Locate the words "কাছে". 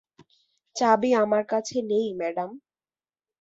1.45-1.77